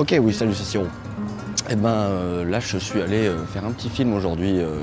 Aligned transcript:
Ok, 0.00 0.14
oui, 0.18 0.32
salut, 0.32 0.54
c'est 0.54 0.64
Siro. 0.64 0.86
Eh 1.68 1.76
ben 1.76 1.90
euh, 1.90 2.44
là, 2.46 2.58
je 2.58 2.78
suis 2.78 3.02
allé 3.02 3.26
euh, 3.26 3.44
faire 3.44 3.66
un 3.66 3.70
petit 3.70 3.90
film 3.90 4.14
aujourd'hui 4.14 4.58
euh, 4.58 4.78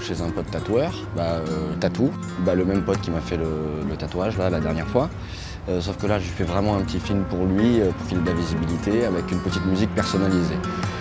chez 0.00 0.22
un 0.22 0.30
pote 0.30 0.48
tatoueur, 0.52 0.92
bah, 1.16 1.40
Tatou, 1.80 2.12
bah, 2.46 2.54
le 2.54 2.64
même 2.64 2.82
pote 2.84 3.00
qui 3.00 3.10
m'a 3.10 3.20
fait 3.20 3.36
le, 3.36 3.96
tatouage 3.96 4.38
là, 4.38 4.50
la 4.50 4.60
dernière 4.60 4.86
fois. 4.86 5.10
Sauf 5.80 5.96
que 5.96 6.06
là, 6.06 6.20
je 6.20 6.26
fais 6.26 6.44
vraiment 6.44 6.76
un 6.76 6.82
petit 6.82 7.00
film 7.00 7.24
pour 7.24 7.44
lui, 7.44 7.80
pour 7.98 8.06
qu'il 8.06 8.18
ait 8.18 8.20
de 8.20 8.26
la 8.26 8.34
visibilité, 8.34 9.04
avec 9.04 9.32
une 9.32 9.40
petite 9.40 9.64
musique 9.66 9.92
personnalisée. 9.96 10.58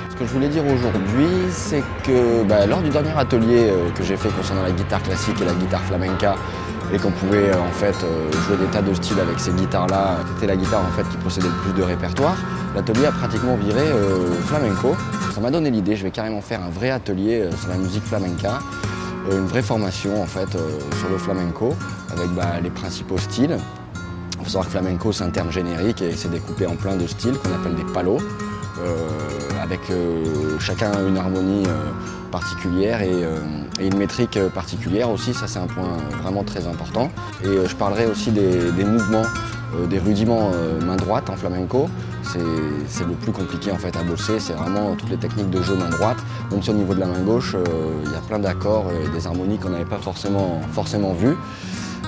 Ce 0.09 0.15
que 0.15 0.25
je 0.25 0.33
voulais 0.33 0.49
dire 0.49 0.63
aujourd'hui, 0.65 1.27
c'est 1.51 1.83
que 2.03 2.43
bah, 2.43 2.65
lors 2.65 2.81
du 2.81 2.89
dernier 2.89 3.11
atelier 3.15 3.71
que 3.95 4.03
j'ai 4.03 4.17
fait 4.17 4.29
concernant 4.29 4.63
la 4.63 4.71
guitare 4.71 5.03
classique 5.03 5.39
et 5.39 5.45
la 5.45 5.53
guitare 5.53 5.81
flamenca, 5.81 6.35
et 6.93 6.97
qu'on 6.97 7.11
pouvait 7.11 7.49
euh, 7.49 7.59
en 7.59 7.71
fait 7.71 7.95
euh, 8.03 8.31
jouer 8.31 8.57
des 8.57 8.65
tas 8.65 8.81
de 8.81 8.93
styles 8.93 9.19
avec 9.19 9.39
ces 9.39 9.51
guitares-là, 9.51 10.17
c'était 10.33 10.47
la 10.47 10.57
guitare 10.57 10.81
en 10.81 10.91
fait 10.91 11.07
qui 11.09 11.17
possédait 11.17 11.47
le 11.47 11.71
plus 11.71 11.73
de 11.73 11.83
répertoire. 11.83 12.35
L'atelier 12.75 13.05
a 13.05 13.11
pratiquement 13.11 13.55
viré 13.55 13.81
euh, 13.81 14.31
flamenco. 14.43 14.95
Ça 15.33 15.41
m'a 15.41 15.51
donné 15.51 15.71
l'idée, 15.71 15.95
je 15.95 16.03
vais 16.03 16.11
carrément 16.11 16.41
faire 16.41 16.61
un 16.61 16.69
vrai 16.69 16.89
atelier 16.89 17.41
euh, 17.41 17.51
sur 17.55 17.69
la 17.69 17.77
musique 17.77 18.03
flamenca, 18.03 18.59
une 19.31 19.45
vraie 19.45 19.61
formation 19.61 20.21
en 20.21 20.25
fait 20.25 20.49
sur 20.97 21.09
le 21.09 21.17
flamenco 21.17 21.75
avec 22.11 22.29
bah, 22.31 22.59
les 22.61 22.71
principaux 22.71 23.17
styles. 23.17 23.57
Il 24.39 24.45
faut 24.45 24.49
savoir 24.49 24.65
que 24.65 24.71
flamenco 24.71 25.11
c'est 25.11 25.23
un 25.23 25.29
terme 25.29 25.51
générique 25.51 26.01
et 26.01 26.13
c'est 26.15 26.31
découpé 26.31 26.65
en 26.65 26.75
plein 26.75 26.95
de 26.95 27.05
styles 27.05 27.37
qu'on 27.37 27.53
appelle 27.53 27.75
des 27.75 27.93
palos, 27.93 28.17
avec 29.61 29.89
euh, 29.89 30.57
chacun 30.59 30.91
une 31.07 31.17
harmonie 31.17 31.63
euh, 31.67 31.91
particulière 32.31 33.01
et, 33.01 33.23
euh, 33.23 33.39
une 33.79 33.97
métrique 33.97 34.37
euh, 34.37 34.49
particulière 34.49 35.09
aussi, 35.09 35.33
ça 35.33 35.47
c'est 35.47 35.59
un 35.59 35.67
point 35.67 35.97
vraiment 36.21 36.43
très 36.43 36.67
important. 36.67 37.09
Et 37.43 37.47
euh, 37.47 37.67
je 37.67 37.75
parlerai 37.75 38.05
aussi 38.05 38.31
des, 38.31 38.83
mouvements, 38.83 39.23
euh, 39.75 39.87
des 39.87 39.99
rudiments 39.99 40.51
euh, 40.53 40.81
main 40.81 40.95
droite 40.95 41.29
en 41.29 41.35
flamenco. 41.35 41.89
C'est 42.23 43.05
le 43.05 43.13
plus 43.15 43.31
compliqué 43.31 43.71
en 43.71 43.77
fait 43.77 43.95
à 43.97 44.03
bosser, 44.03 44.39
c'est 44.39 44.53
vraiment 44.53 44.95
toutes 44.95 45.09
les 45.09 45.17
techniques 45.17 45.49
de 45.49 45.61
jeu 45.61 45.75
main 45.75 45.89
droite. 45.89 46.17
Même 46.51 46.61
si 46.61 46.69
au 46.69 46.73
niveau 46.73 46.93
de 46.93 46.99
la 46.99 47.07
main 47.07 47.19
gauche, 47.19 47.55
euh, 47.55 47.65
il 48.05 48.11
y 48.11 48.15
a 48.15 48.19
plein 48.19 48.39
d'accords 48.39 48.85
et 48.91 49.09
des 49.09 49.27
harmonies 49.27 49.57
qu'on 49.57 49.69
n'avait 49.69 49.85
pas 49.85 49.97
forcément, 49.97 50.61
forcément 50.71 51.13
vues. 51.13 51.35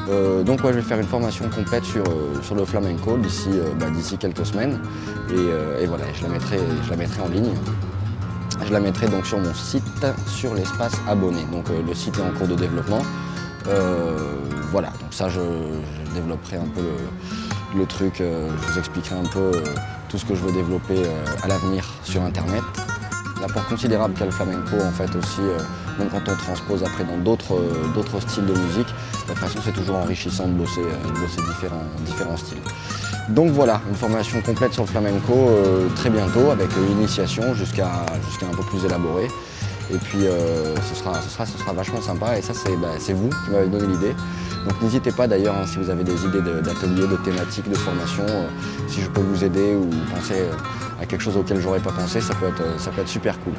Euh, 0.10 0.44
donc 0.44 0.64
ouais, 0.64 0.74
je 0.74 0.80
vais 0.80 0.84
faire 0.84 1.00
une 1.00 1.08
formation 1.08 1.50
complète 1.50 1.86
sur, 1.86 2.04
euh, 2.04 2.42
sur 2.42 2.56
le 2.56 2.66
flamenco 2.66 3.18
d'ici 3.18 3.50
euh, 3.52 3.74
bah, 3.80 3.88
quelques 4.20 4.46
semaines. 4.46 4.80
Et, 5.30 5.86
voilà, 5.86 6.06
je 6.14 6.24
la, 6.24 6.30
mettrai, 6.30 6.60
je 6.84 6.90
la 6.90 6.98
mettrai 6.98 7.22
en 7.22 7.28
ligne. 7.28 7.54
Je 8.66 8.72
la 8.72 8.80
mettrai 8.80 9.08
donc 9.08 9.26
sur 9.26 9.40
mon 9.40 9.54
site, 9.54 9.84
sur 10.28 10.54
l'espace 10.54 10.94
abonné. 11.08 11.44
Donc 11.52 11.66
le 11.70 11.94
site 11.94 12.18
est 12.18 12.22
en 12.22 12.32
cours 12.38 12.48
de 12.48 12.56
développement. 12.56 13.02
Voilà, 14.72 14.90
donc 15.02 15.12
ça 15.12 15.30
je, 15.30 15.40
je 15.40 16.14
développerai 16.14 16.58
un 16.58 16.68
peu 16.74 16.82
le, 16.82 17.80
le 17.80 17.86
truc, 17.86 18.16
je 18.20 18.72
vous 18.72 18.80
expliquerai 18.80 19.16
un 19.16 19.30
peu 19.30 19.52
tout 20.10 20.18
ce 20.18 20.26
que 20.26 20.34
je 20.34 20.42
veux 20.42 20.52
développer 20.52 21.04
à 21.44 21.48
l'avenir 21.48 21.94
sur 22.04 22.24
internet. 22.24 22.64
L'apport 23.44 23.68
considérable 23.68 24.14
qu'a 24.18 24.24
le 24.24 24.32
flamenco 24.32 24.78
en 24.82 24.92
fait 24.92 25.14
aussi, 25.18 25.42
euh, 25.42 25.58
même 26.00 26.08
quand 26.10 26.32
on 26.32 26.36
transpose 26.38 26.82
après 26.82 27.04
dans 27.04 27.18
d'autres 27.18 27.56
euh, 27.56 27.94
d'autres 27.94 28.22
styles 28.22 28.46
de 28.46 28.54
musique, 28.54 28.88
de 28.88 29.28
toute 29.28 29.38
façon 29.38 29.60
c'est 29.62 29.74
toujours 29.74 29.98
enrichissant 29.98 30.48
de 30.48 30.54
bosser, 30.54 30.80
euh, 30.80 31.08
de 31.10 31.20
bosser 31.20 31.42
différents, 31.42 31.84
différents 32.06 32.38
styles. 32.38 32.62
Donc 33.30 33.52
voilà, 33.52 33.82
une 33.90 33.96
formation 33.96 34.40
complète 34.40 34.72
sur 34.72 34.84
le 34.84 34.88
flamenco 34.88 35.34
euh, 35.34 35.90
très 35.98 36.10
bientôt 36.10 36.52
avec 36.52 36.70
euh, 36.78 36.92
initiation 36.94 37.54
jusqu'à 37.54 37.92
jusqu'à 38.30 38.46
un 38.46 38.56
peu 38.56 38.64
plus 38.64 38.86
élaboré. 38.86 39.28
Et 39.94 39.98
puis 39.98 40.20
ce, 40.90 40.96
sera, 40.96 41.22
ce, 41.22 41.30
sera, 41.30 41.46
ce 41.46 41.58
sera 41.58 41.74
vachement 41.74 42.02
sympa 42.02 42.38
et 42.38 42.42
ça 42.42 42.54
c'est 42.54 42.76
bah, 42.78 42.88
vous 43.14 43.28
qui 43.30 43.52
m'avez 43.52 43.68
donné 43.68 43.88
l'idée. 43.88 44.16
Donc 44.66 44.82
n'hésitez 44.82 45.12
pas 45.12 45.28
d'ailleurs 45.28 45.56
hein, 45.56 45.66
si 45.68 45.78
vous 45.78 45.90
avez 45.90 46.06
des 46.06 46.24
idées 46.24 46.42
de- 46.42 46.62
d'ateliers, 46.62 47.06
de, 47.06 47.18
thématiques, 47.18 47.70
de 47.70 47.76
formation, 47.76 48.24
euh, 48.26 48.48
si 48.88 49.02
je 49.02 49.10
peux 49.10 49.20
vous 49.20 49.44
aider 49.44 49.76
ou 49.76 49.90
penser 50.16 50.36
quelque 51.14 51.24
chose 51.24 51.38
auquel 51.38 51.62
j'aurais 51.62 51.80
pas 51.80 51.92
pensé, 51.92 52.20
ça 52.22 52.34
peut 52.34 52.48
être, 52.48 52.62
euh, 52.62 52.78
ça 52.80 52.90
peut 52.90 53.02
être 53.02 53.08
super 53.08 53.40
cool. 53.42 53.54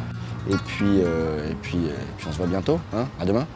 Et 0.50 0.56
puis, 0.66 1.02
euh, 1.04 1.48
et 1.48 1.54
puis, 1.54 1.78
euh, 1.86 1.94
puis 2.18 2.26
on 2.28 2.32
se 2.32 2.38
voit 2.38 2.48
bientôt, 2.48 2.80
hein 2.92 3.06
à 3.20 3.24
demain 3.24 3.46